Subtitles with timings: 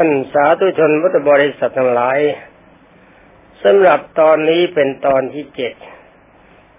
[0.00, 2.18] ท่านสาธุชนพุทธบริษัททั้งหลาย
[3.62, 5.74] สำหรับตอนนี้เป็นตอนที่เจ็ด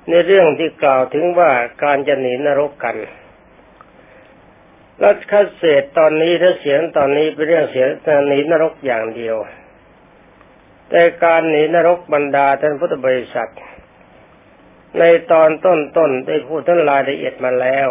[0.09, 1.51] ในเรื่องที่กล่าวถึงว่า
[1.83, 2.97] การจะหนีนรกกัน
[5.03, 7.89] รัชคัเศษตอนนี้ถ้าเสียงตอนนี้เป็นเรื่องเสียง
[8.27, 9.37] หนีนรกอย่างเดียว
[10.89, 13.51] แต่การหนีนรกบรรดาท่านพุทธบริษัท
[14.99, 17.89] ในตอนต้นๆได้พูดทั้งรายละเอียดมาแล้ว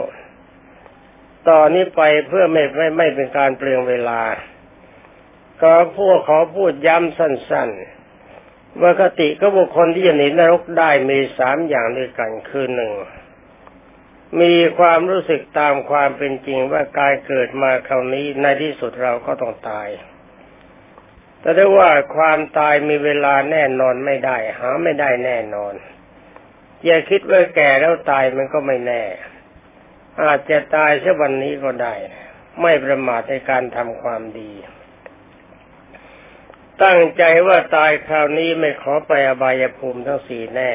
[1.49, 4.23] ตอนนี้ไปเพื่อไม่ไม่ไม่เป็นการเปลืองเวลา
[5.63, 12.93] ก็พวกขอพูดย้ำสั้นๆว่าคติก็บุคคลที่จะหนีนรกได้มีสามอย่างด้วยกันคือหนึ่ง
[14.41, 19.89] มีความรู้สึกตามความเป็นจริงว่าการเกิดมาคราวนี้ในที่สุดเราก็ต้องตาย
[21.41, 25.75] แต่ได้ว่าความตายมีเวลาแน่นอนไม่ได้ หาไม่ได้แน่นอน
[26.85, 29.03] อย่าคิดว่าแก่แล้วตายมันก็ไม่แน่
[30.23, 31.95] อาจจะตายเช่วันนี้ก็ได้
[32.63, 34.53] ไม่ประมาทในการทำความดี
[36.85, 40.73] ตั้งใจว่าตายคราวนี้ไม่ขอไปอบายภูมิทั้งสี่แน่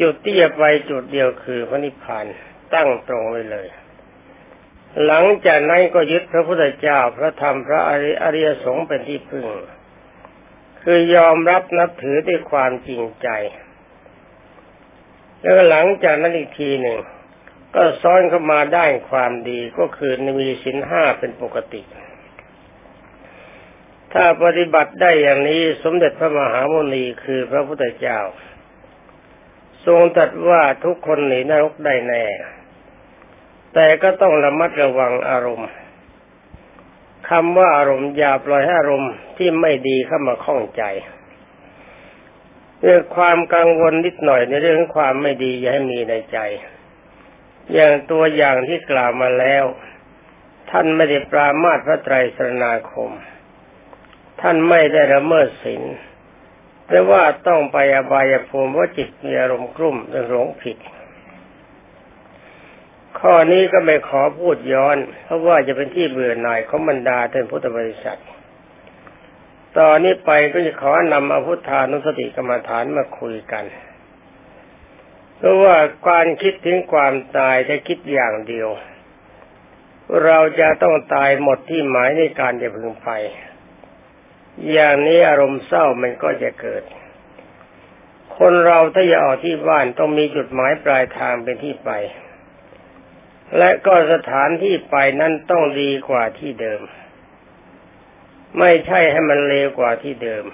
[0.00, 2.26] จุดที่จะไปจุดเดียวคือพระนิพพาน
[2.74, 3.68] ตั้งตรงไว้เลย
[5.04, 7.80] หลังจากนั้นก็ยึดพระพุทธเจ้าพระธรรมพระ
[8.22, 9.46] อริยสงฆ์เป็นที่พึ่ง
[10.82, 13.28] คือยอมรับนับถือด้วยความจริงใจ
[15.40, 16.98] แล้วหลังจากนั้นอีกทีหนึ่ง
[17.74, 21.82] ก็ซ้อนเข้ามาได้ความดีก็คือมีสินห้าเป็นปกติ
[24.18, 28.18] ถ้าปฏิบัติได้อย่างนี้สมเด็จพระมหาโมนีคือพระพุทธเจ้า
[29.86, 32.24] ทรงตรัสว่าทุกคนหนีนรกได้แน่
[33.74, 35.70] แต่ก็ต้องระมัดระวังอารมณ์
[37.28, 40.82] คำว่าอารมณ์อย่าปล่อยให้อารมณ์ที่ไม่ดีเข้ามาข้องใจ
[42.82, 46.38] เรื่องความกังวลนิดหน่อยในเรื่องความไม่ดีอย่าให้มีในใจ
[47.72, 49.64] อย่างตัวอย่างที่กล่าวมาแล้ว
[50.70, 53.12] ท่านไม่ได้ปรามาสพระไตรสรณาคม
[54.40, 55.82] ท่านไม่ได้ละเมิดศีล
[56.88, 60.78] แต่ว่าต้องไปอบายภูมิว่าจิตมีอารมณ์กลุ่มหรือหลงผิด
[63.18, 68.20] ข้อนี้ก็ไม่ขอพูดย้อน เพราะว่าจะเป็นที่เบื่อหน่ายของบรรดาท่านพุทธบริษัท
[69.78, 73.64] ตอนนี้ไปก็จะขอนำอพุทธานุสติกรรมฐานมาคุยกัน
[75.36, 75.76] เพราะว่า
[76.08, 78.68] การคิดถึงความตายจะคิดอย่างเดียว
[80.24, 83.10] เราจะต้องตายหมดที่หมายในการจะพึงไป
[84.72, 86.82] อย่างนี้อารมณ์เศร้ามันก็จะเกิด
[88.38, 91.90] คนเราถ้าจะออกที่บ้านต้องมีจุดหมายปลายทางเป็นที่ไป
[93.58, 96.80] และก็สถานที่ไปนั้นต้องดีกว่าที่เดิม
[98.58, 100.44] ไม่ใช่ให้มันเลวกว่าที่เดิม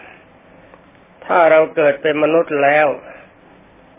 [1.25, 2.87] ถ้าเราเกิดเป็นมนุษย์แล้ว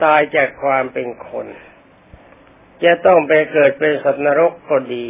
[0.03, 1.47] ตายจากความเป็นคน
[2.83, 5.07] จะต้องไปเกิดเป็นสัตว์นรกก็ดี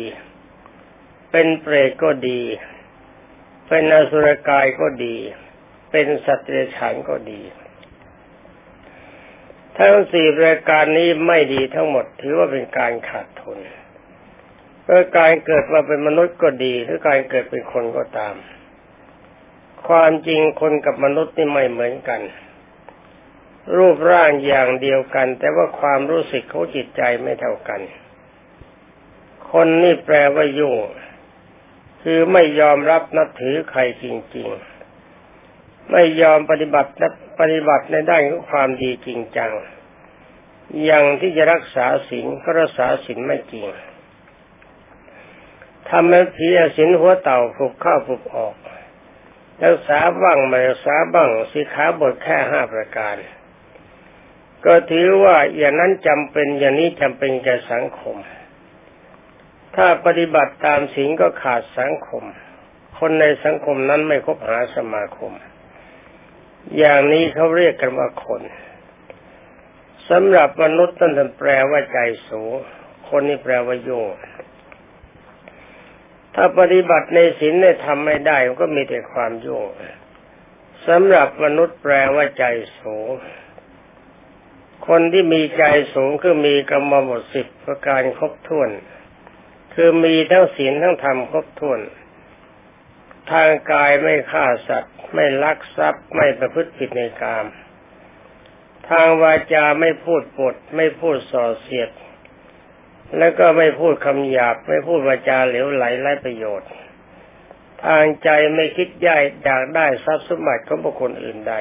[1.31, 2.41] เป็นเปรตก็ดี
[3.67, 5.15] เป็นอสุรกายก็ดี
[5.91, 7.41] เป็นสัตว์เดรัจฉานก็ดี
[9.77, 13.59] ทั้งสี่รายการนี้ไม่ดีทั้งหมด ถือว่าเป็นการขาดทุน
[14.83, 18.35] เพื่อการเกิดมาเป็นมนุษย์ก็ดีหรือการเกิดเป็นคนก็ตาม
[19.87, 22.21] ความจริงคนกับมนุษย์นี่ไม่เหมือนกัน
[23.75, 27.81] รูปร่างอย่างเดียวกัน แต่ว่าความรู้สึกเของจิตใจไม่เท่ากัน
[29.51, 30.75] คนนี่แปลว่ายุ่ง
[32.03, 34.05] คือไม่ยอมรับนับถือใครจ
[34.35, 34.47] ริง
[35.19, 36.89] ๆ ไม่ยอมปฏิบัติ
[37.39, 39.51] ปฏิบัติในด้านของความดีจริงจัง
[40.83, 43.65] อย่างที่จะรักษาศีลก็รักษาศีลไม่จริง
[45.89, 46.47] ทำให้ผี
[46.77, 48.55] ศีลหัวเต่าผูกเข้าผูกออก
[49.63, 53.15] รักษาบ้างไม่รักษาบ้างสิขาบทแค่ห้าประการ
[54.65, 58.17] ก็ถือว่าอย่างนั้นจำเป็นอย่างนี้จำเป็นแก่สังคม
[59.75, 62.23] ถ้าปฏิบัติตามสิ่งก็ขาดสังคม
[62.97, 65.33] คนในสังคมนั้นไม่คบหาสมาคม
[66.77, 68.41] อย่างนี้เขาเรียกกันว่าคน
[70.09, 72.53] สำหรับมนุษย์นั่นแปลว่าใจสูง
[73.09, 74.09] คนนี้แปลว่าโยง
[76.35, 79.67] ถ้าปฏิบัติในศีลในทำไม่ได้ก็มีแต่ความโยง
[80.87, 82.45] สำหรับมนุษย์แปลว่าใจ
[82.79, 83.09] สูง
[84.87, 88.69] คนที่มีใจสูงคือมีกรรมบทสิบประการครบถ้วน
[89.73, 91.79] คือมีทั้งศีลทั้งธรรมครบถ้วน
[93.31, 97.45] ทางกายไม่ฆ่าสัตว์ ไม่ลักทรัพย์ไม่ประพฤติผิดในกาม
[98.89, 101.89] ทางวาจาไม่พูดปด ไม่พูดส่อเสียด
[103.17, 106.69] แล้วก็ไม่พูดคำหยาบ ไม่พูดวาจาเหลวไหลไร้ประโยชน์
[107.85, 111.55] ทางใจไม่คิดย่ายอยากได้ทรัพย์สมบัติของบุคคลอื่นใด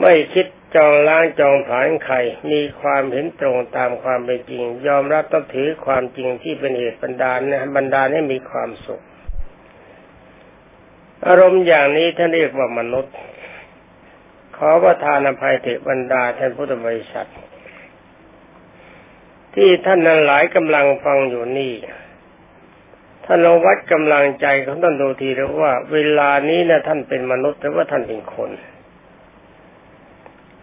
[0.00, 0.46] ไม่คิด
[0.76, 2.16] จองล้างจองผานใคร
[2.50, 9.02] มีความเห็นตรงตามความเป็นจริง ยอมรับต้องถือความจริงที่เป็นเหตุบันดาลนะบันดาลให้มีความสุข
[11.26, 13.14] อารมณ์อย่างนี้ท่านเรียกว่ามนุษย์
[14.56, 17.30] ขอประทานอภัยเถิดบรรดาท่านพุทธบริษัท
[19.54, 21.72] ที่ท่านนั้นหลายกำลังฟังอยู่นี่
[23.24, 28.50] ท่านลองวัดกำลังใจของท่านดูทีแล้วว่า เวลานี้นะท่านเป็นมนุษย์แต่ว่าท่านเป็นคน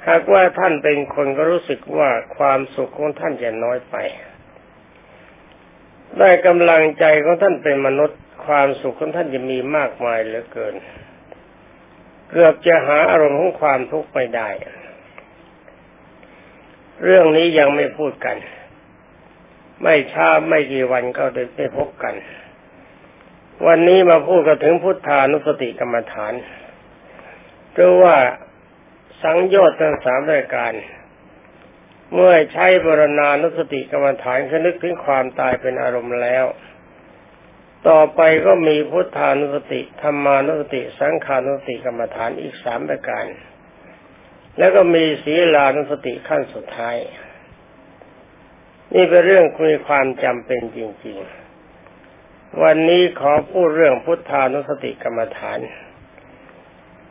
[0.07, 3.95] หากว่าท่านเป็นคนก็รู้สึกว่าความสุขของท่านจะน้อยไป
[6.19, 10.75] ได้กำลังใจของท่านเป็นมนุษย์ ความสุขของท่านจะมีมากมายเหลือเกิน
[12.29, 14.49] เกือบจะหาอารมณ์ของความทุกข์ไม่ได้
[17.03, 18.37] เรื่องนี้ยังไม่พูดกัน
[19.83, 21.23] ไม่ช้าไม่กี่วันก็
[21.57, 22.15] ได้พบกัน
[23.67, 26.33] วันนี้มาพูดกันถึงพุทธานุสติกรรมฐาน
[27.71, 28.15] เพราะว่า
[29.23, 30.73] สังโยชน์ทั้งสามรายการ
[32.13, 36.45] เมื่อใช้บรณานุสติกรรมฐานคนึกถึงความตายเป็นอารมณ์แล้ว
[37.89, 43.25] ต่อไปก็มีพุทธานุสติธรรมานุสติ สังขานุสติกรรมฐานอีกสามรายการ
[44.57, 46.97] แล้วก็มีศีลานุสติขั้นสุดท้าย
[48.93, 51.17] นี่เป็นเรื่องคุยความจำเป็นจริง
[51.89, 55.59] ๆ วันนี้ขอพูดเรื่องพุทธานุสติกรรมฐาน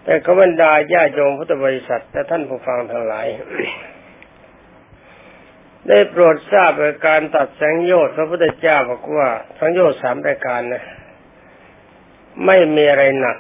[0.05, 3.27] แต่ขบรรดาญาโยมพุทธบริษัทและท่านผู้ฟังทั้งหลาย
[5.89, 6.73] ได้โปรดทราบ
[7.07, 9.29] การตัดแสงโยชน์พระพุทธเจ้าบอกว่า
[9.59, 10.85] สังโยชน์สามรายการนะ
[12.47, 13.39] ไม่มีอะไรหนัก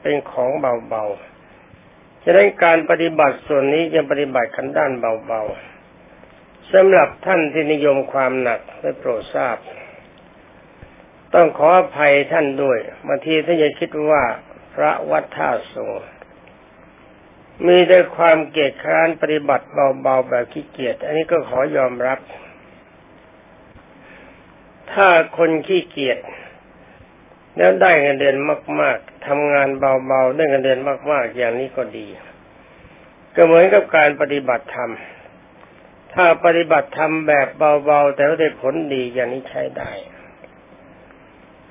[0.00, 0.50] เป็นของ
[0.88, 9.56] เบาๆฉะนั้นการปฏิบัติส่วนนี้จะปฏิบัติกันด้านเบาๆสำหรับท่านที่นิยมความหนักได้โปรดทราบ
[11.34, 14.22] ต้องขออภัยท่านด้วยบางทีท่านจะคิดว่า
[14.74, 15.90] พระวัดท่าสง
[17.66, 19.66] มีแต่ความเกียจคร้านปฏิบัติ
[20.02, 22.18] เบาๆแบบขี้เกียจอันนี้ก็ขอยอมรับ
[24.92, 26.18] ถ้าคนขี้เกียจ
[27.56, 28.36] แล้วได้เงินเดือน
[28.80, 30.80] มาก ๆทำงานเบาๆได้เงินเดือน
[31.10, 32.06] มาก ๆ อย่างนี้ก็ดี
[33.34, 34.92] ก็เหมือนกับการปฏิบัติธรรม
[36.14, 37.48] ถ้าปฏิบัติธรรมแบบ
[37.84, 39.90] เบาๆแต่ว่าได้ผลดีอย่างนี้ใช้ได้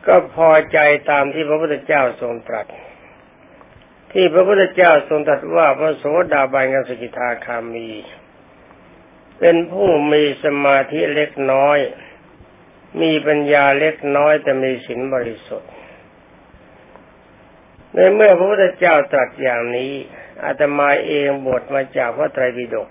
[0.06, 0.78] ก็พอใจ
[1.10, 2.68] ตามที่พระพุทธเจ้าทรงตรัส
[4.14, 7.90] ที่พระพุทธเจ้าทรงตรัสว่าพระโสดาบันกับสกิทาคามี
[9.40, 11.78] เป็นผู้มีสมาธิเล็กน้อย
[13.02, 15.72] มีปัญญาเล็กน้อยแต่มีศีลบริสุทธิ์
[17.94, 19.92] ในเมื่อพระพุทธเจ้าตรัสอย่างนี้
[20.46, 22.90] อาตมาเองบทมาจากพระไตรปิฎก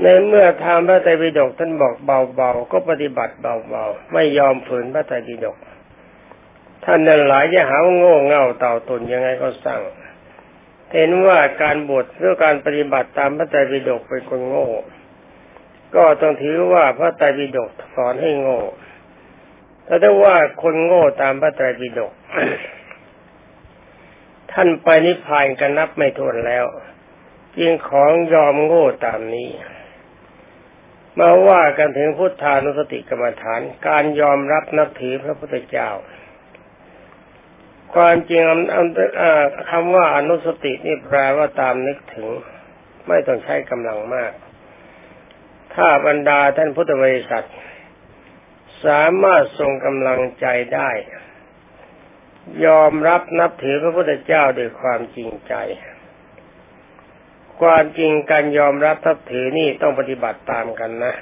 [0.00, 5.56] ในเมื่อทางพระไตรปิฎกท่านบอกเบาๆก็ปฏิบัติเบาๆไม่ยอมฝืนพระไตรปิฎก
[6.84, 9.82] ท่านนั้นหลายจะหาโง่เง่าเต่าตนยังไงก็สั่ง
[10.94, 14.68] เห็นว่าการบวชเรื่องการปฏิบัติตามพระไตรปิฎกเป็นคนโง่
[15.94, 18.60] ก็ต้องถือว่าพระไตรปิฎกสอนให้โง่
[19.84, 22.12] แต่ถ้าว่าคนโง่ตามพระไตรปิฎก
[24.52, 26.64] ท่านไปนิพพานกันนับไม่ถ้วนแล้ว
[27.56, 29.50] จึงของยอมโง่ตามนี้
[31.18, 35.90] มาว่ากันถึงพุทธานุสติกรรมฐาน การยอมรับนับถือพระพุทธเจ้า
[37.94, 38.42] ความจริง
[39.70, 42.28] คำว่าอนุสตินี่แปลว่าตามนึกถึง
[43.08, 44.32] ไม่ต้องใช้กำลังมาก
[45.74, 47.46] ถ้าบรรดาท่านพุทธบริษัท
[48.84, 50.90] สามารถทรงกำลังใจได้
[52.66, 55.54] ยอมรับนับถือพระพุทธเจ้าด้วยความจริงใจ
[57.60, 61.14] ความจริงการยอมรับทับถือนี่ต้องปฏิบัติตามกันนะ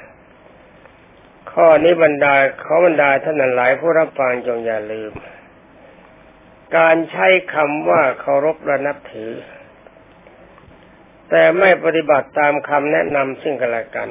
[1.53, 2.35] ข้อนี้บรรดา
[2.65, 5.13] ขอบรรดาท่านหลายผู้รับฟังจงอย่าลืม
[6.77, 9.33] การใช้คำว่าเคารพและนับถือ
[11.31, 14.09] แต่ไม่ปฏิบัติตามคำแนะนำซึ่งกันและกัน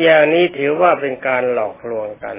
[0.00, 2.36] อย่างนี้ถือว่าเป็นการหลอกลวงกัน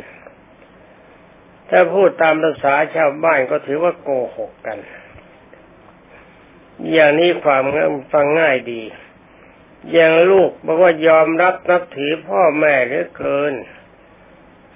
[1.69, 4.79] ถ้าพูดตามภาษาชาวบ้านก็ถือว่าโกหกกัน
[6.91, 7.63] อย่างนี้ความ
[8.13, 8.81] ฟังง่ายดี
[9.91, 13.53] อย่างลูกบอกว่ายอมรับนับถือพ่อแม่เหลือเกิน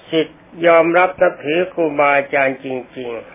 [0.10, 2.68] สิทธิ์ยอมรับนับถือครูบาอาจารย์จ
[2.98, 3.33] ริง ๆ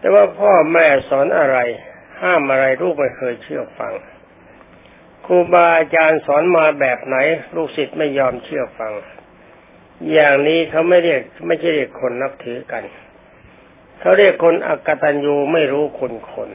[0.00, 1.58] แต่ว่าพ่อแม่สอนอะไร
[2.22, 3.92] ห้ามอะไรลูกไม่เคยเชื่อฟัง
[5.26, 7.16] ครูบาอาจารย์สอนมาแบบไหน
[7.54, 8.92] ลูกศิษย์ไม่ยอมเชื่อฟัง
[10.12, 12.84] อย่างนี้เขาไม่เรียกไม่ใช่เรียกคนนับถือกัน
[14.00, 16.50] เขาเรียกคนอกตัญญูไม่รู้คุณคน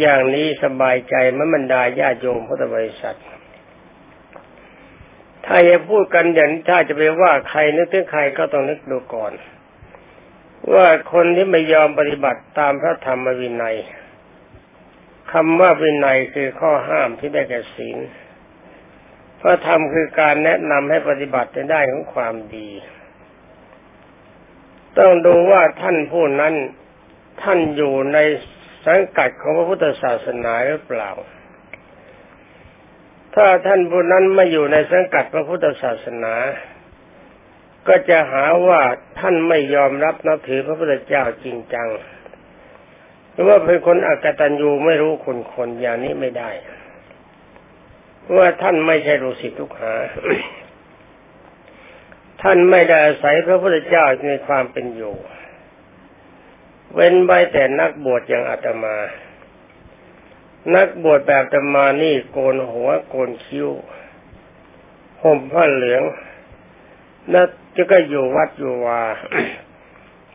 [0.00, 3.18] อย่างนี้สบายใจมันบรรดาญาโยมพุทธบริษัท
[5.46, 9.32] ถ้าจะพูดกันอย่างถ้าจะไปว่าใครนึกถึงใครก็ต้องนึกดูก่อน
[10.74, 13.76] ว่าคนที่ไม่ยอมปฏิบัติตามพระธรรมวินัย
[15.32, 17.98] คำว่าวินัยคือข้อห้ามที่ได้แก่ศีล
[19.40, 22.68] พระธรรมคือการแนะนำให้ปฏิบัติในได้ของความดี
[24.98, 26.54] ต้องดูว่าท่านผู้นั้น
[27.42, 28.18] ท่านอยู่ใน
[28.86, 31.10] สังกัดของพระพุทธศาสนาหรือเปล่า
[33.34, 36.34] ถ้าท่านผู้นั้นไม่อยู่ในสังกัดพระพุทธศาสนา
[37.88, 38.80] ก็จะหาว่า
[39.18, 41.88] ท่านไม่ยอมรับนับถือพระพุทธเจ้าจริงจัง
[43.32, 46.50] หรือว่าเป็นคนอักตันยูไม่รู้คุณคนอย่างนี้ไม่ได้
[48.36, 49.94] ว่าท่านไม่ใช่ลูกศิษย์ลูกหา
[52.42, 55.14] ท่านไม่ได้อาศัยพระพุทธเจ้าในความเป็นอยู่
[56.94, 58.96] เว้นไว้แต่นักบวชอย่างอาตมา
[60.74, 63.68] นักบวชแบบอาตมานี่โกนหัวโกนคิ้ว
[65.22, 66.02] ห่มผ้าเหลือง
[67.34, 69.02] นักจะก็อยู่วัดอยู่วา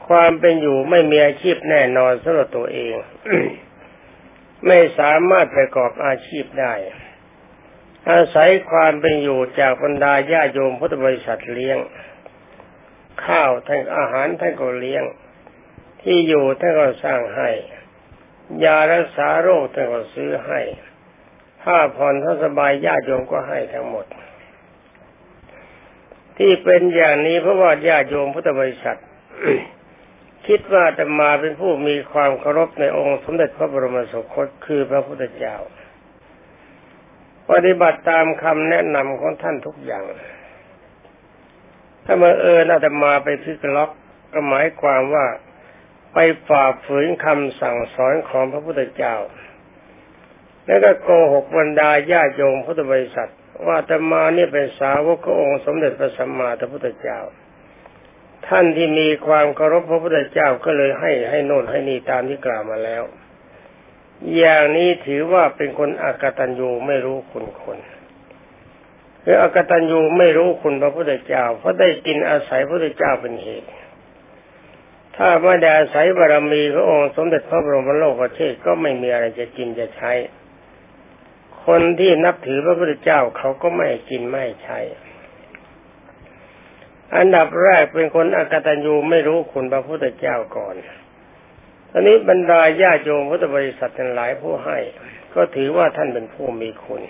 [0.07, 2.93] ความเป็นอยู่ไม่มีอาชีพแน่นอนสำหรับตัวเอง
[4.67, 6.73] ไม่สามารถประกอบอาชีพได้
[8.11, 11.77] อาศัยความเป็นอยู่จากบรรดาญาโยมพุทธบริษัทเลี้ยง
[13.25, 15.03] ข้าวท่านอาหารท่านก็เลี้ยง
[16.01, 17.49] ที่อยู่ท่านก็สร้างให้
[18.63, 20.61] ยารักษาโรคท่านก็ซื้อให้
[21.63, 24.05] ผ้าผ่อนท่านสบายญาติโยมก็ให้ทั้งหมด
[26.37, 28.99] ที่เป็นอย่างนี้เพราะว่าญาติโยมพุทธบริษัท
[30.47, 35.55] คิดว่าจะมาเป็นผู้มีความเคารพในองค์สมเด็จพระบรมสุคตคือพระพุทธเจ้า
[37.51, 40.03] ปฏิบัติตามคำแนะนำของท่านทุกอย่าง
[42.05, 43.91] ถ้ามาเอิญอาตมาไปพิกล็อก
[44.33, 45.25] ก็หมายความว่า
[46.13, 46.17] ไป
[46.47, 49.15] ฝ่าฝืนคำสั่งสอนของพระพุทธเจ้า
[50.65, 53.31] แล้วก็โกหกบรรดาญาโยมพุทธบริษัท
[53.65, 57.19] ว่าตมานี่ยเป็นสาวกของค์สมเด็จพระสัมมาสัมพุทธเจ้า
[58.47, 63.03] ท่านที่มีความเคารพพระพุทธเจ้าก็เลยให้ให้โน่นให้นี่ตามที่กล่าวมาแล้ว
[64.37, 67.77] อย่างนี้ถือว่าเป็นคนอากตัญญูไม่รู้คุณคน
[69.23, 73.69] คืออากตัญญูไม่รู้คุณพระพุทธเจ้า เพราะได้กินอาศัยพระพุทธเจ้าเป็นเหตุ
[75.17, 80.11] ถ้าไม่ได้อาศัยบารมีพระองค์สมเด็จพระบรมโลกประเทศก็ไม่มีอะไรจะกินจะใช้
[81.67, 84.79] คนที่นับถือพระพุทธเจ้าเขาก็ไม่กินไม่ใช้
[87.15, 90.75] อันดับแรกเป็นคนอากตัญญูไม่รู้คุณพระพุทธเจ้าก่อน
[91.91, 94.77] ตอนนี้บรรดาญาโยมพุทธบริษัททั้งหลายผู้ให้
[95.35, 97.01] ก็ถือว่าท่านเป็นผู้มีคุณ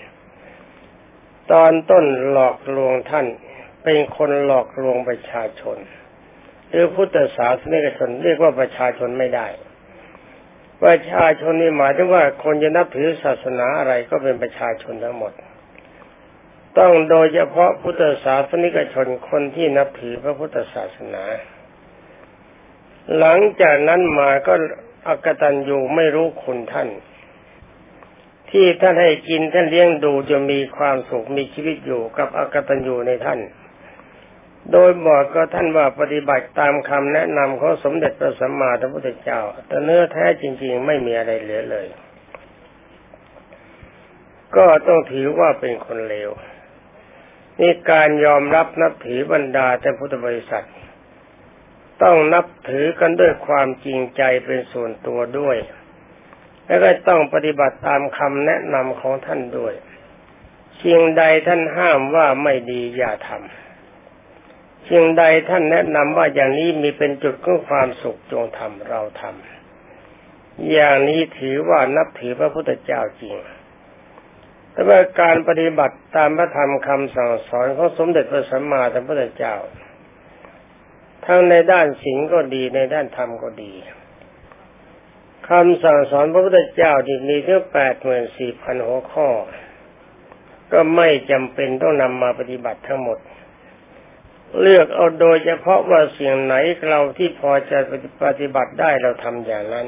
[1.51, 3.25] ตอนต้นหลอกลวงท่าน
[3.83, 5.77] เป็นคนหลอกลวงประชาชน
[6.69, 9.47] หรือพุทธศาสนิกชนเรียกว่าประชาชนไม่ได้
[10.83, 15.33] ประชาชนนี่หมายถึงว่าคนจะนับถือศาสนาอะไรก็เป็นประชาชนทั้งหมด
[16.79, 21.23] ต้องโดยเฉพาะพุทธศาสนิกชนคนที่นับถือพระพุทธศาสนา
[23.17, 24.53] หลังจากนั้นมาก็
[25.07, 26.89] อกตันยูไม่รู้คุณท่าน
[28.51, 33.39] ที่ท่านให้กินท่านเลี้ยงดูจะมีความสุขมีชีวิตอยู่กับอกตันยูในท่าน
[34.71, 41.87] โดยบอกก็ท่านว่าปฏิบัติตามคำแนะนำของสมเด็จพระสัมมาสัมพุทธเจ้า แต่เนื้อแท้จริง ๆ ไม่มีอะไรเหลือเลย
[44.55, 46.29] ก็ต้องถือว่าเป็นคนเลว
[47.59, 50.67] นี่การยอมรับนับถือบรรดาแต่พุทธบริษัท
[52.03, 55.57] ต้องนับถือกันด้วยความจริงใจเป็นส่วนตัวด้วย
[56.65, 59.73] และก็ต้องปฏิบัติตามคำแนะนำของท่านด้วย
[60.83, 63.66] สิ่งใดท่านห้ามว่าไม่ดีอย่าทำ
[64.89, 73.35] สิ่งใดท่านแนะนำว่าอย่างนี้มีเป็นจุดของความสุขจงทำเราทำอย่างนี้ถือว่านับถือพระพุทธเจ้าจริง
[74.71, 79.55] แต่ว่าการปฏิบัติตามพระธรรมคำสั่งสอนของสมเด็จพระสัมมาสัมพุทธเจ้า
[81.25, 83.73] ทั้งในด้านศีลก็ดีในด้านธรรมก็ดี
[85.49, 89.27] คำสั่งสอนพระพุทธเจ้าที่มีถึงแปดหมื่นสี่พันหัวข้อ
[90.73, 93.17] ก็ไม่จำเป็นต้องนำมาปฏิบัติทั้งหมด
[94.61, 96.55] เลือกเอาโดยเฉพาะว่าสียงไหน
[96.89, 97.79] เราที่พอจะ
[98.23, 99.87] ปฏิบัติได้เราทำอย่างนั้น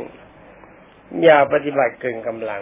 [1.23, 2.61] อย่าปฏิบัติเกินกำลัง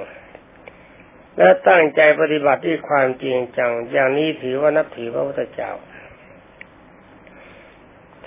[1.38, 5.72] และตั้งใจปฏิบัติด้วยความจริงจัง อย่างนี้ถือว่านับถือพระพุทธเจ้า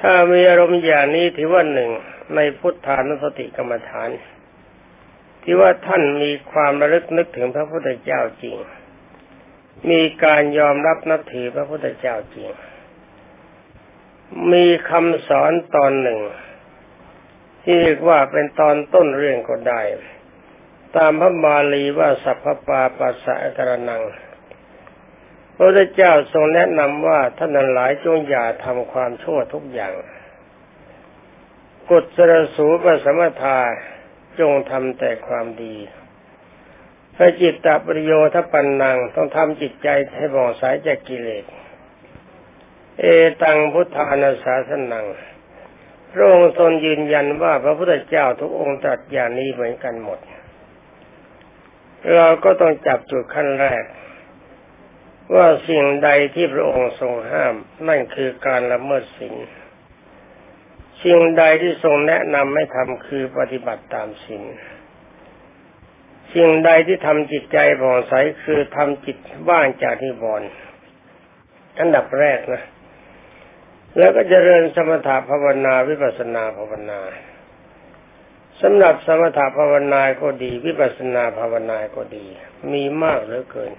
[0.00, 1.90] ถ้ามีอารมณ์อย่างนี้ถือว่าหนึ่ง
[2.36, 4.10] ในพุทธานุสติกรรมฐาน
[5.42, 8.56] ที่ว่าท่านมีความระลึกนึกถึงพระพุทธเจ้าจริง
[9.90, 12.48] มีการยอมรับนับถือพระพุทธเจ้าจริง
[14.52, 16.20] มีคำสอนตอนหนึ่ง
[17.62, 19.82] ที่เรียกว่าเป็นตอนต้นเรื่องก็ได้
[20.96, 24.02] ตามพระบาลีว่าสัพพปาปัสสะกรนัง
[25.54, 29.94] พระพุทธเจ้าทรงแนะนำว่าท่านหลายจงอย่าทำความชั่วทุกอย่าง
[31.88, 33.58] กุศลสูปสมถา
[34.40, 35.76] จงทำแต่ความดี
[37.16, 41.44] พระจิตตปริโยทปันนังต้องทำจิตใจให้บ่องสายจากกิเลส
[43.00, 43.06] เอ
[43.42, 45.06] ตังพุทธานาสาสนัง
[46.12, 50.18] พระองค์ทรงยืนยันว่าพระพุทธเจ้าทุกองค์ตรัสอย่างนี้เหมือนกันหมด
[52.14, 53.84] เราก็ต้องจับจุดขั้นแรก
[55.34, 57.54] ว่าสิ่งใดที่พระองค์ทรงห้าม
[57.88, 59.36] นั่นคือการละเมิดศีล
[61.04, 64.44] สิ่งใดที่ทรงแนะนำให้ทำคือปฏิบัติตามศีล
[66.34, 69.16] สิ่งใดที่ทำจิตใจผ่องใสคือทำจิต
[69.48, 70.48] ว่างจากนิวรณ์
[71.78, 72.62] อันดับแรกนะ
[73.96, 77.00] แล้วก็เจริญสมถะภาวนาวิปัสนาภาวนา
[78.60, 82.26] สำหรับสมถะภาวนาก็ดี วิปัสนาภาวนาก็ดี
[82.72, 83.72] มีมากเหลือเกิน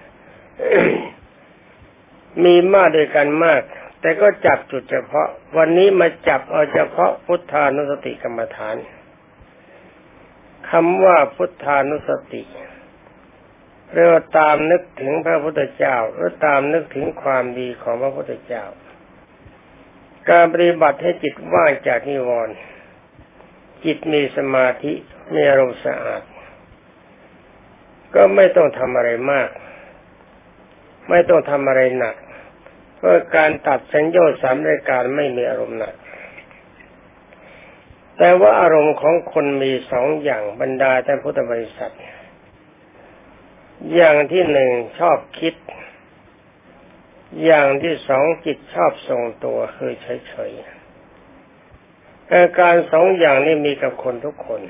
[2.44, 3.62] มีมากด้วยกันมาก
[4.00, 8.76] แต่ก็จับจุดเฉพาะ วันนี้มาจับเอาเฉพาะพุทธานุสติกรรมฐาน
[10.70, 12.42] คำว่าพุทธานุสติ
[13.92, 18.64] เรียกว่าตามนึกถึงพระพุทธเจ้าหรือตามนึกถึงความดีของพระพุทธเจ้า
[20.30, 22.54] การปฏิบัติให้จิตว่างจากนิวรณ์
[23.84, 24.92] จิตมีสมาธิ
[25.34, 26.22] มีอารมณ์สะอาด
[28.14, 29.48] ก็ไม่ต้องทำอะไรมาก
[31.10, 32.16] ไม่ต้องทำอะไรหนัก
[32.96, 35.94] เพราะการตัดสัญญาสามรายการไม่มีอารมณ์หนัก
[38.18, 41.94] แต่ว่าอารมณ์ของคนมีสองอย่างบรรดาท่พุทธบริษัท
[43.94, 45.54] อย่างที่หนึ่งชอบคิด
[47.44, 54.60] อย่างที่สองจิตชอบทรงตัวคือเฉยๆอาการสองอย่างนี้มีกับคนทุกคน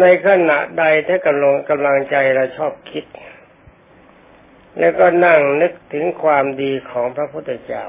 [0.00, 3.04] ในขณะใดถ้ากำลังกำลังใจเราชอบคิด
[4.78, 7.84] แล้วก็นั่งนึกถึงความดีของพระพุทธเจ้า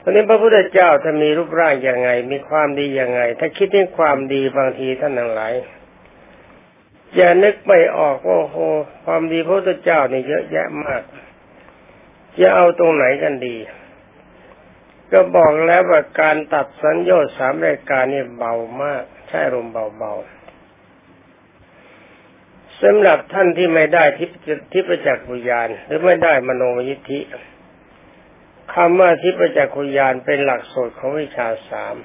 [0.00, 5.52] ตอนนี้พระพุทธเจ้าถ้ามีรูปร่างยังไง มีความดียังไง ถ้าคิดถึงความดีบางทีท่านทั้งหลาย
[7.16, 8.56] อย่านึกไม่ออกว่าโห
[9.04, 11.02] ความดีพระพุทธเจ้านี่เยอะแยะมาก
[12.38, 13.56] จะเอาตรงไหนกันดี
[15.12, 19.66] ก็บอกแล้วว่าการตัดสัญญาสามรายการนี่เบามาก ใช่ลม
[19.98, 20.42] เบาๆ
[22.82, 24.30] สำหรับท่านที่ไม่ได้ทิพ
[24.72, 27.20] ทิพจักรวิญญาณหรือไม่ได้มโนยิทธิ
[28.74, 31.96] คำว่าทิพจักขุยานเป็นหลักสูตรของวิชาสาม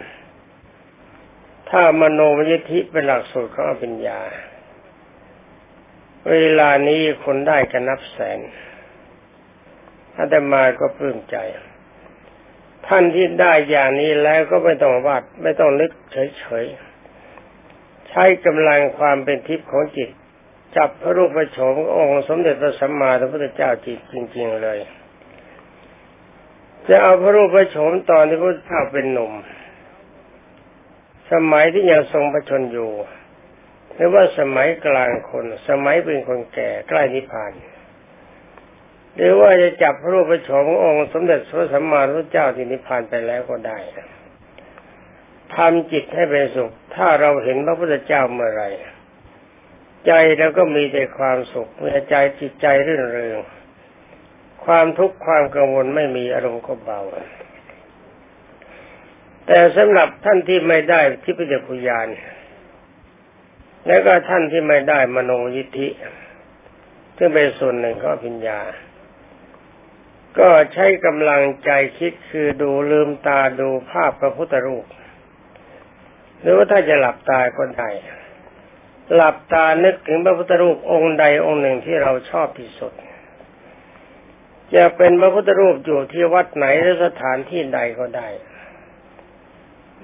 [1.70, 4.20] ถ้ามโนมยิทธิเป็นหลักสูตรของอภิญญา
[6.30, 8.40] เวลานี้คนได้กันนับแสน
[10.18, 11.38] อาตมาก็ปลื้มใจ
[12.88, 20.10] ท่านที่ได้อย่างนี้แล้วก็ไม่ต้องวาดไม่ต้องนึกเฉยๆ ใช้กำลังความเป็นทิพย์ของจิต
[20.76, 24.80] จับพระรูปพระโฉมองค์สมเด็จพระสัมมาสัมพุทธเจ้าจิตจริง ๆเลย
[26.88, 29.34] จะเอาพระรูปพระโฉมตอนที่พระเจ้าเป็นหนุ่ม
[31.32, 32.92] สมัยที่ยังทรงพระชนอยู่
[33.94, 37.54] หรือว่าสมัยกลางคน สมัยเป็นคนแก่ใกล้นิพพาน
[39.16, 43.78] หรือว่าจะจับพระรูปพระโฉมององค์สมเด็จพระสัมมาสัมพุทธเจ้าที่นิพพานไปแล้วก็ได้
[45.56, 48.64] ทำจิตให้เป็นสุข ถ้าเราเห็นพระพุทธเจ้าเมื่อไร
[50.08, 53.38] ใจเราก็มีแต่ความสุขเมื่อใจจิตใจรื่นเริง
[54.66, 57.02] ความทุกข์ความกังวลไม่มีอารมณ์ก็เบา
[59.48, 62.08] แต่สำหรับท่านที่ไม่ได้ทิพยพุญาน
[63.88, 65.88] และก็ท่านที่ไม่ได้มโนยิทธิ
[67.18, 68.60] ซึ่งเป็นส่วนหนึ่งของปัญญา
[70.40, 74.86] ก็ใช้กำลังใจคิดคือดูลืมตาดูภาพพระพุทธรูป
[76.42, 77.90] หรือว่าถ้าจะหลับตาก็ได้
[79.16, 82.94] หลับตานึกถึงพระพุทธรูปองค์ใดองค์หนึ่งที่เราชอบที่สุด
[84.76, 88.28] จะเป็นพระพุทธรูปอยู่ที่วัดไหนหรือสถานที่ใดก็ได้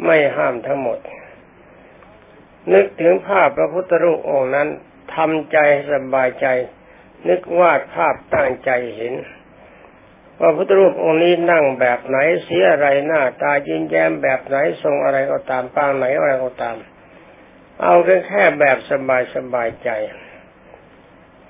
[0.05, 0.99] ไม่ห้ามทั้งหมด
[2.73, 4.67] นึกถึงภาพพระพุทธรูปองค์นั้น
[5.15, 5.57] ทำใจ
[5.91, 6.47] สบายใจ
[7.27, 9.13] นึกวาดภาพตั้งใจเห็น
[10.39, 16.75] ว่าพุทธรูปองค์นี้นั่งแบบไหนเสียอะไรหน้าตายิ้มแย้มแบบไหนทรงอะไรก็ตามปางไหนอะไรก็ตาม
[17.81, 19.89] เอาแค่แค่แบบสบายสบายใจ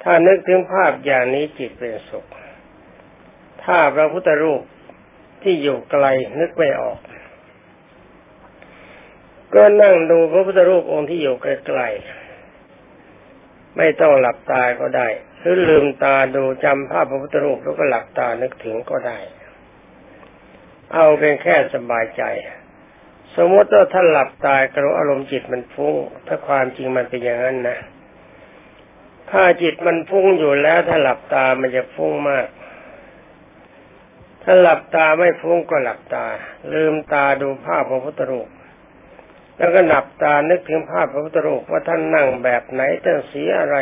[0.04, 2.26] ถ้านึกถึงภาพอย่างนี้จิตเป็นสุข
[3.64, 4.62] ถ้าพระพุทธรูป
[5.42, 6.06] ที่อยู่ไกล
[6.40, 7.00] นึกไม่ออก
[9.56, 15.08] ก็นั่งดูพระพุทธรูปองค์ที่อยู่ไกลๆไม่ต้องหลับตาก็ได้
[15.40, 19.20] หรือลืมตาดูจำภาพพระพุทธรูปแล้วก็หลับตานึกถึงก็ได้
[20.94, 22.24] เอาเป็นแค่สบายใจ
[23.36, 25.96] สมมติว่าท่านหลับตากระอารมณ์จิตมันฟุ้ง
[26.28, 27.78] ถ้าความจริงมันเป็นอย่างนั้นนะ
[29.32, 32.48] ถ้าจิตมันฟุ้งอยู่แล้วถ้าหลับตามันจะฟุ้งมาก
[34.44, 36.26] ถ้าหลับตาไม่ฟุ้งก็หลับตา
[36.74, 38.50] ลืมตาดูภาพพระพุทธรูป
[39.58, 43.78] แล้วก็หลับตานึกถึงภาพพระพุทธรูปว่าท่านนั่งแบบไหนท่านสีอะไร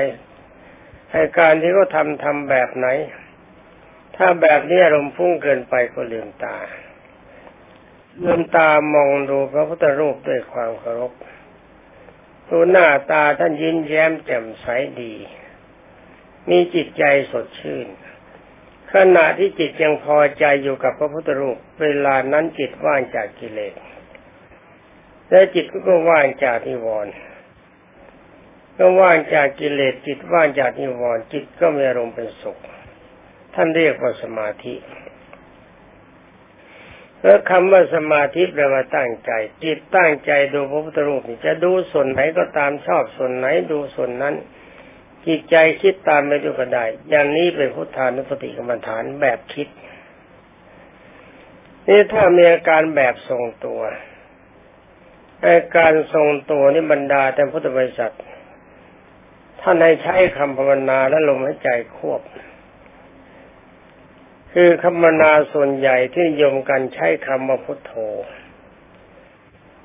[1.11, 2.87] ให้การที่เขาทำทำแบบไหน
[4.15, 6.57] ถ้าแบบนี้อารมณ์ฟุ้งเกินไปก็ลืมตา
[8.21, 11.13] เงินตามองดูพระพุทธรูปด้วยความเคารพ
[12.49, 14.65] ดูหน้าตาท่านยิ้มแย้มแจ่มใส
[15.01, 15.13] ดี
[16.49, 17.87] มีจิตใจสดชื่น
[18.93, 23.73] ขณะที่จิตยังพอใจอยู่กับพระพุทธรูป เวลานั้นจิตว่างจากกิเลส
[25.31, 27.13] และจิตก็ว่างจากนิวรณ์
[28.77, 32.57] ก็ว่างจากกิเลสจิตว่างจากนิวรณ์จิตก็มีอารมณ์เป็นสุข
[33.53, 34.75] ท่านเรียกว่าสมาธิ
[37.21, 39.31] แล้วคำว่าสมาธิแปลว่าตั้งใจ
[39.63, 44.35] จิตตั้งใจดูพระพุทธรูปจะดูส่วนไหนก็ตามชอบส่วนไหนดูส่วนนั้น
[45.27, 49.67] จิตใจคิดตามไปดูก็ได้ อย่างนี้เป็นพุทธานุสติกรรมฐานแบบคิด
[51.87, 53.81] นี่ถ้ามีอาการแบบทรงตัว
[55.45, 58.13] อาการทรงตัวนี่บรรดาแต่พุทธบริษัท
[59.61, 62.21] ท่านให้ใช้คำภาวนาและลมหายใจควบ
[64.53, 67.93] คือคำนาส่วนใหญ่ที่นิยมกันใช้คำว่าพุทโธ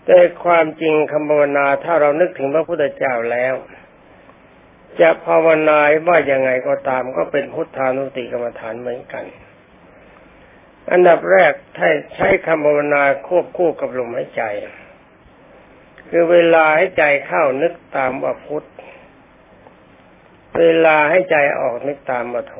[0.07, 3.55] แต่ความจริงคำภาวนาถ้าเรานึกถึงพระพุทธเจ้าแล้ว
[5.01, 9.25] จะภาวนาว่ายังไงก็ตามก็เป็นพุทธานุติกรรมฐานเหมือนกัน
[10.90, 14.42] อันดับแรกถ้าใช้คำภาวนาควบคู่กับลมหายใจ
[16.11, 18.66] คือเวลาให้ใจเข้านึกตามว่าพุทธ
[20.59, 22.57] เวลาให้ใจออกนึกตามว่าโธ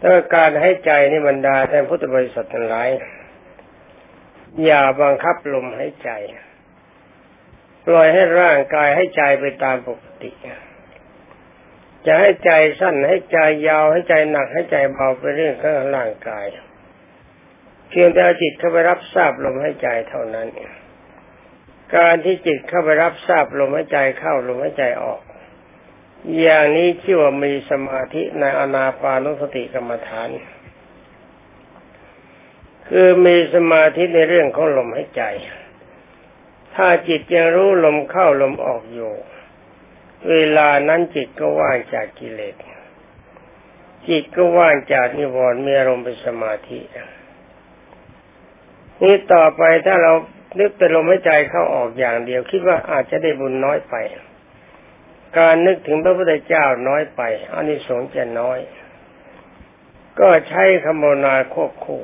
[0.00, 2.88] ถ้าการให้ใจนี่บรรดาแทนพุทธบริษัททั้งหลาย
[4.64, 6.10] อย่าบังคับลมให้ใจ
[7.86, 10.30] ปล่อยให้ร่างกายให้ใจไปตามปกติ
[12.06, 12.50] จะให้ใจ
[12.80, 16.46] สั้นให้ใจยาวให้ใจหนักให้ใจเบาไปเรื่องของร่างกาย
[17.90, 20.48] เพียงแต่จิตเข้าไปรับทราบลมให้ใจเท่านั้น
[21.96, 25.20] การที่จิตเข้าไปรับทราบลมให้ใจเข้าลมให้ใจออก
[26.40, 30.28] อย่างนี้ชื่อว่ามีสมาธิในอนาปานุสติกรรมฐาน
[32.88, 35.22] คือมีสมาธิในเรื่องของลมหายใจ
[36.74, 39.12] ถ้าจิตยังรู้ลมเข้าลมออกอยู่
[40.30, 42.56] เวลานั้นจิตก็ว่างจากกิเลส
[44.08, 46.80] จิตก็ว่างจากนิวรณ์มีอารมณ์เป็นสมาธิ
[49.02, 50.12] นี่ต่อไปถ้าเรา
[50.58, 53.94] นึกแต่ลมหายใจเข้าออกอย่างเดียว คิดว่าอาจจะได้บุญน้อยไป
[55.38, 58.58] การนึกถึงพระพุทธเจ้าน้อยไปอานิสงส์จะน้อย
[60.20, 62.02] ก็ใช้คำโมนาควบคู่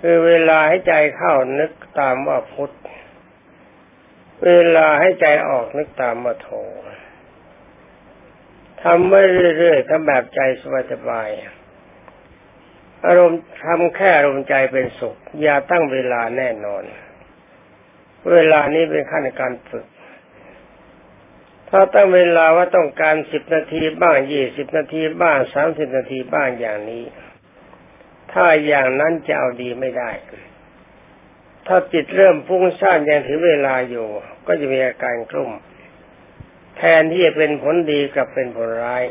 [0.00, 2.74] คือเวลาให้ใจเข้านึกตามว่าพุทธ
[4.44, 6.48] เวลาให้ใจออกนึกตามว่าโท
[8.82, 9.20] ทำไว้
[9.58, 10.40] เรื่อยๆทำแบบใจ
[10.92, 16.84] สบายๆอารมณ์ทำแค่อารมณ์ใจเป็นสุข อย่าตั้งเวลาแน่นอน
[18.32, 19.86] เวลานี้เป็นขั้นการฝึก
[21.70, 27.04] ถ้าตั้งเวลาว่าต้องการสิบนาทีบ้างยี่สิบนาทีบ้างสามสิบนาทีบ้างอย่างนี้
[28.32, 30.10] ถ้าอย่างนั้นจะเอาดีไม่ได้
[31.66, 34.06] ถ้าจิตเริ่มฟุ้งซ่านยังถือเวลาอยู่
[34.46, 35.52] ก็จะมีอาการกลุ่ม
[36.76, 39.04] แทนที่จะเป็นผลดีกับเป็นผลร้าย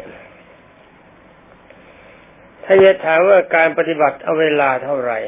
[2.63, 5.19] ถ้าจะถามว่าการปฏิบัติเอาเวลาเท่าไหร่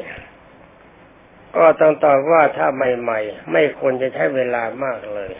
[1.56, 5.32] ก็ต้องตอบว่าถ้าใหม่ ๆ ไม่ควรจะใช้เวลามากเลย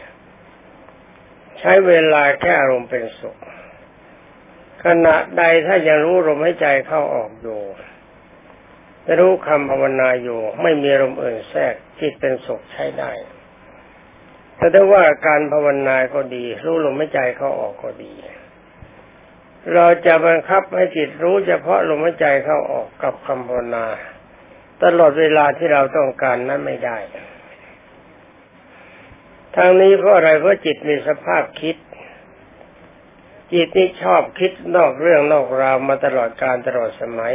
[1.61, 3.37] ใช้เวลาแค่อารมณ์เป็นสุข
[4.85, 7.61] ขณะใดถ้ายังรู้ลมหายใจเข้าออกอยู่
[9.19, 13.13] รู้คำภาวนาอยู่ ไม่มีลมอื่นแทรกจิตเป็นสุขใช้ได้
[14.57, 18.13] แต่ถ้าว่าการภาวนาก็ดี รู้ลมหายใจเข้าออกก็ดี
[19.75, 23.87] เราจะบังคับให้จิตรู้เฉพาะลมหายใจเข้าออกกับคำภาวนา
[24.85, 26.99] ตลอดเวลาที่เราต้องการนั้นไม่ได้
[29.57, 31.77] ทางนี้เพราะอะไรเพราะจิตมีสภาพคิด
[33.55, 37.35] จิตนี่ชอบคิดนอกเรื่องนอกราวมาตลอดการตลอดสมัย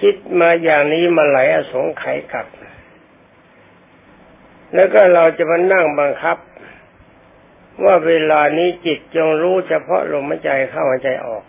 [0.00, 2.46] คิดมาอย่างนี้มาไหลอสงไขยกับ
[4.74, 6.38] แล้วก็เราจะมานั่งบังคับ
[7.84, 11.44] ว่าเวลานี้จิตจงรู้เฉพาะลมหายใจเข้าหายใจออก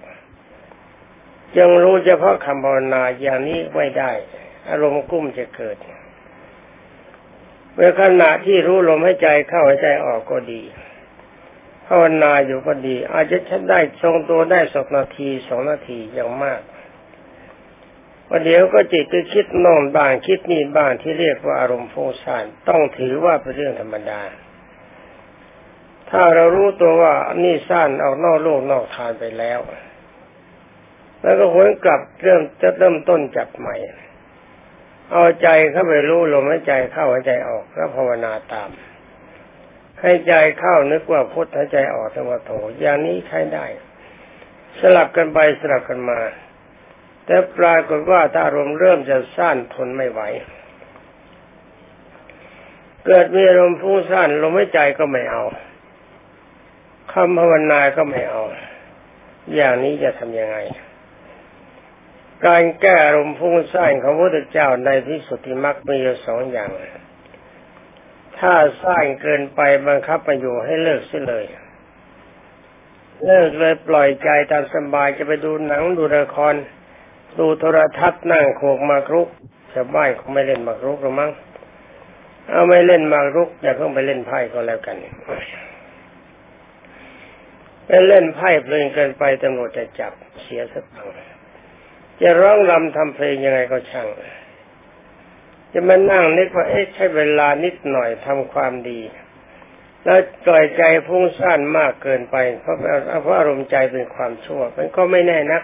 [1.57, 4.11] จงรู้เฉพาะคำภาวนาอย่างนี้ไม่ได้
[4.69, 5.77] อารมณ์กุ้มจะเกิด
[7.73, 10.61] เมื่อขณะที่รู้ลมหายใจเข้าหายใจออกก็ดี
[11.87, 16.61] ภาวนาอยู่ก็ดี อาจจะชัดได้ทรงตัวได้สองนาทีสองนาทีอย่างมาก
[18.29, 24.21] วันเดี๋ยวก็จิตก็คิดโน่นบ้างคิดนี่บ้างที่เรียกว่าอารมณ์ฟุ้งซ่านต้องถือว่าเป็นเรื่องธรรมดา
[26.09, 27.13] ถ้าเรารู้ตัวว่า
[27.43, 29.59] นี่สั้นออกนอกโลกนอกทานไปแล้ว
[31.25, 33.75] แล้วก็หวนกลับเริ่มจะเริ่มต้นจับใหม่
[35.11, 38.69] เอาใจเข้าไปรู้ลมหายใจเข้าหายใจออกแล้วภาวนาตาม
[40.01, 43.65] ให้ใจเข้านึกว่าพุทธหายใจออกธรรมโถอย่างนี้ใช้ได้
[44.79, 46.19] สลับกันไปสลับกันมา
[47.25, 50.21] แต่ปรากฏว่าถ้ารมเริ่มจะสั้นทนไม่ไหว
[53.05, 55.43] เกิดมีอารมฟุ้งซ่านลมหายใจก็ไม่เอา
[57.11, 58.41] คำภาวนาก็ไม่เอา
[59.55, 60.57] อย่างนี้จะทำยังไง
[62.45, 66.69] การแก้อารมณ์ฟุ้งซ่านของพระพุทธเจ้าในที่สุดที่มักมีอยู่สองอย่าง
[68.37, 71.45] ถ้าซ่านเกินไปบังคับไปอยู่ให้เลิกเสียเลย
[73.25, 76.55] เลิกเลยปล่อยใจตามสบายจะไปดูหนังดูละคร
[77.39, 79.27] ดูโทรทัศน์นั่งโขกมากรุก
[79.73, 81.31] ชาวบ้านเขาไม่เล่นมากรุกหรือมั้ง
[82.49, 84.95] เอาไม่เล่นมากรุกอย่าเพิ่งไปเล่นไพ่ก็แล้วกัน
[87.85, 91.07] ไปเล่นไพ่เพลินเกินไปตำรวจจะจับเสียสตัง
[92.21, 94.07] จะร้องรำทำเพลงยังไงก็ช่าง
[95.73, 99.01] จะมานั่งนึกว่าเอ๊ะใช้เวลานิดหน่อยทำความดี
[100.03, 102.77] แล้วปล่อยใจพุ่งซ่านมากเกินไป เพราะ
[103.21, 105.63] เพราะอารมณ์ใจเป็นความชั่ว มันก็ไม่แน่นัก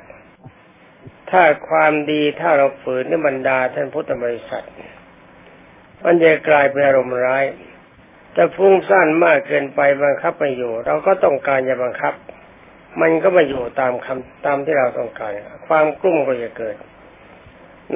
[1.31, 4.65] ถ้าความดีถ้าเราฝืนในบรรดาท่านพุทธบริษัท
[6.03, 7.45] มันจะกลายเป็นอารมณ์ร้าย
[8.33, 12.13] แต่ฟุ้งซ่านมากเกินไปบังคับไม่อยู่ เราก็ต้องการจะบังคับ
[12.99, 15.31] มันก็ม่อยู่ตามคำตามที่เราต้องการ
[15.67, 16.75] ความกลุ้มก็จะเกิด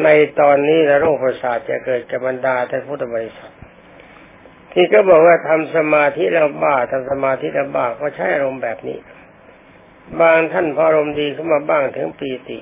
[0.04, 0.08] ใน
[0.40, 3.54] ตอนนี้โรคประสาทจะเกิดกับบรรดาท่านพุทธบริษัท
[4.74, 8.98] ที่ก็บอกว่าทำสมาธิแล้วบ้าทำสมาธิแล้วบ้าก็ใช้อารมณ์แบบนี้
[10.22, 12.60] บางท่านพออารมณ์ดีขึ้นมาบ้างถึงปีติ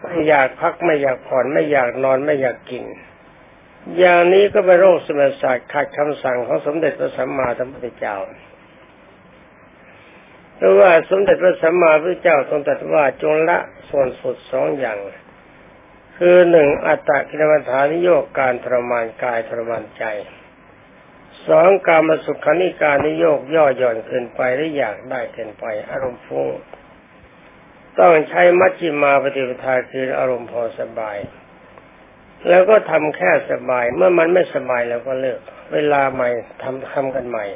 [0.00, 2.84] ไม่อยากพักไม่อยากผ่อนไม่อยากนอนไม่อยากกิน
[3.98, 8.16] อย่างนี้ก็เป็นโรคสมองศาสตขัดคำสั่งของสมเด็จพระสัมมาสัมพุทธเจ้า
[10.58, 13.58] เพราะว่าสมเด็จพระสัมมาสัมพุทธเจ้าทรงตรัสว่าจงละ
[13.90, 14.98] ส่วนสุดสองอย่าง
[16.18, 20.04] คือหนึ่งอัตตกิลมัฐานิโยกการทรมานกายทรมานใจ
[21.48, 26.48] สองการมาสุขานิการนิโยกย่อหย่อนเกินไปหรืออยากได้เกินไป อารมณ์ฟุ้ง
[27.98, 31.18] ต้องใช้มัชฌิมาปฏิปทาคืออารมณ์พอสบาย
[32.48, 35.40] แล้วก็ทำแค่สบาย เมื่อมันไม่สบายแล้วก็เลิก
[35.72, 36.28] เวลาใหม่
[36.62, 37.46] ทำทำกันใหม่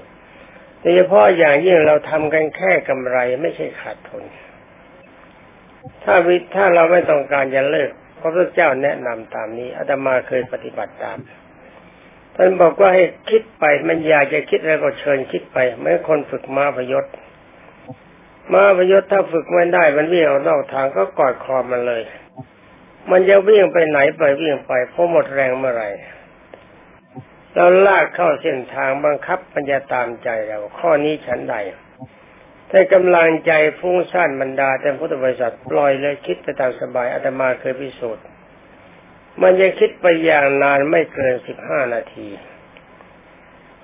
[0.83, 4.25] โดยเฉพาะอย่างยิ่งเราทำกันแค่กำไรไม่ใช่ขาดทุน
[6.05, 7.90] ถ้าวิถ้าเราไม่ต้องการจะเลิก
[8.21, 11.18] พระพุทธเจ้าแนะนำตามนี้อาตมาเคยปฏิบัติตาม
[12.37, 17.05] ท่านบอกว่าให้คิดไปมันอยากจะคิดแล้วก็เชิญคิดไปไม่คนฝึกมาพยศ
[18.55, 22.03] มาพยศถ้าฝึกไม่ได้ มันวิ่งออกนอกทางก็กอดคอมันเลย
[23.11, 25.88] มันจะวิ่งไปไหนไปวิ่งไปเพราะหมดแรงเมื่อไหร่
[27.55, 31.57] เราลากเข้าเส้นทางบังคับมันจะตามใจเรา ข้อนี้ฉันใด
[32.71, 38.25] ถ้ากำลังใจฟุ้งซ่านบรรดาแต่พุทธบริษัทปล่อยเลยคิดไปตามสบายอาตมาเคยพิสูจน์
[39.43, 42.29] มันจะคิดไปอย่างนานไม่เกินสิบห้านาที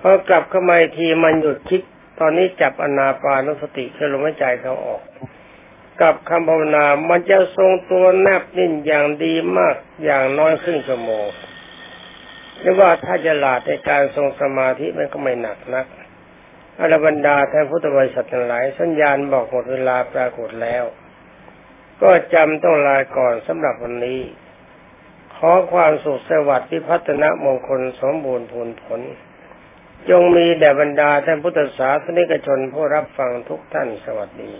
[0.01, 1.81] พอกลับเข้ามาทีมันหยุดคิด
[2.19, 5.01] ตอนนี้จับอนาปานุสติคือลมหายใจเขาออก
[6.01, 11.25] กับคำภาวนา มันจะทรงตัวแนบนิ่งอย่างดีมากอย่างน้อยครึ่งชั่วโมง
[12.61, 15.85] หรือว่าถ้าจะหลาดในการทรงสมาธิมันก็ไม่หนักนัก
[16.79, 20.83] อรบรรดาท่านพุทธบริษัททั้งหลาย สัญญาณบอกหมดเวลาปรากฏแล้ว
[22.01, 24.21] ก็จำต้องลาก่อนสำหรับวันนี้
[25.35, 29.01] ขอความสุขสวัสดิ์พิพัฒนมงคลสมบูรณ์ผลผล
[30.09, 34.53] จงมีแด่บรรดาท่านพุทธศาสนิกชนผู้รับฟังทุกท่านสวัสดี